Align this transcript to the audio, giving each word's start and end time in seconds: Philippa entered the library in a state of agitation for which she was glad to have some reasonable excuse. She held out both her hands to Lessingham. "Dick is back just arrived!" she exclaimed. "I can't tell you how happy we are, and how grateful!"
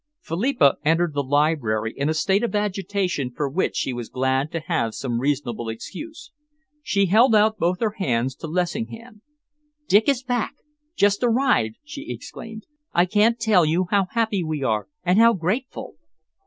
Philippa 0.19 0.77
entered 0.83 1.13
the 1.13 1.21
library 1.21 1.93
in 1.95 2.09
a 2.09 2.15
state 2.15 2.41
of 2.43 2.55
agitation 2.55 3.29
for 3.29 3.47
which 3.47 3.75
she 3.75 3.93
was 3.93 4.09
glad 4.09 4.51
to 4.51 4.61
have 4.61 4.95
some 4.95 5.19
reasonable 5.19 5.69
excuse. 5.69 6.31
She 6.81 7.05
held 7.05 7.35
out 7.35 7.59
both 7.59 7.79
her 7.81 7.93
hands 7.99 8.33
to 8.37 8.47
Lessingham. 8.47 9.21
"Dick 9.87 10.09
is 10.09 10.23
back 10.23 10.55
just 10.95 11.21
arrived!" 11.23 11.75
she 11.85 12.11
exclaimed. 12.11 12.65
"I 12.93 13.05
can't 13.05 13.39
tell 13.39 13.63
you 13.63 13.85
how 13.91 14.07
happy 14.09 14.43
we 14.43 14.63
are, 14.63 14.87
and 15.03 15.19
how 15.19 15.33
grateful!" 15.33 15.93